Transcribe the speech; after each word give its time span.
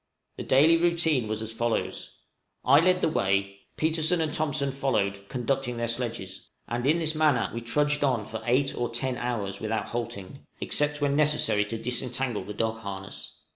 The 0.37 0.41
daily 0.43 0.77
routine 0.77 1.27
was 1.27 1.43
as 1.43 1.53
follows: 1.53 2.17
I 2.65 2.79
led 2.79 3.01
the 3.01 3.07
way; 3.07 3.59
Petersen 3.77 4.19
and 4.19 4.33
Thompson 4.33 4.71
followed, 4.71 5.29
conducting 5.29 5.77
their 5.77 5.87
sledges; 5.87 6.49
and 6.67 6.87
in 6.87 6.97
this 6.97 7.13
manner 7.13 7.51
we 7.53 7.61
trudged 7.61 8.03
on 8.03 8.25
for 8.25 8.41
eight 8.47 8.73
or 8.75 8.89
ten 8.89 9.15
hours 9.15 9.59
without 9.59 9.89
halting, 9.89 10.47
except 10.59 11.01
when 11.01 11.15
necessary 11.15 11.65
to 11.65 11.77
disentangle 11.77 12.43
the 12.43 12.55
dog 12.55 12.79
harness. 12.79 13.41